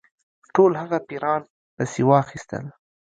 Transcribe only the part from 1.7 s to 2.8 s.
پسي واخیستل.